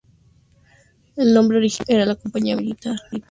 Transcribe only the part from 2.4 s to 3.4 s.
era "La Compañía Militar de Massachusetts".